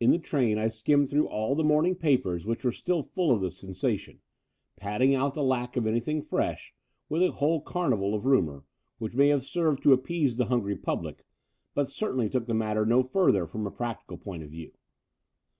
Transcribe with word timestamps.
In 0.00 0.10
the 0.10 0.18
train 0.18 0.58
I 0.58 0.66
skimmed 0.66 1.08
through 1.08 1.28
all 1.28 1.54
the 1.54 1.62
morning 1.62 1.94
papers 1.94 2.44
which 2.44 2.64
were 2.64 2.72
still 2.72 3.04
full 3.04 3.30
of 3.30 3.40
the 3.40 3.48
sensation, 3.52 4.20
padding 4.76 5.14
out 5.14 5.34
the 5.34 5.42
lack 5.44 5.76
of 5.76 5.86
anything 5.86 6.20
fresh 6.20 6.74
with 7.08 7.22
a 7.22 7.30
whole 7.30 7.60
carnival 7.60 8.12
of 8.12 8.26
rumour, 8.26 8.64
which 8.98 9.14
may 9.14 9.28
have 9.28 9.44
served 9.44 9.84
to 9.84 9.92
appease 9.92 10.36
the 10.36 10.46
hungry 10.46 10.74
public, 10.74 11.24
but 11.76 11.88
certainly 11.88 12.28
took 12.28 12.46
the 12.48 12.54
matter 12.54 12.84
no 12.84 13.04
further 13.04 13.46
from 13.46 13.64
a 13.64 13.70
practical 13.70 14.16
point 14.16 14.42
of 14.42 14.50
view. 14.50 14.72